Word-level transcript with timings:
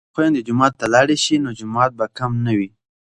که 0.07 0.11
خویندې 0.15 0.41
جومات 0.47 0.73
ته 0.79 0.85
لاړې 0.93 1.17
شي 1.23 1.35
نو 1.43 1.49
جماعت 1.59 1.91
به 1.99 2.05
کم 2.17 2.31
نه 2.45 2.53
وي. 2.57 2.69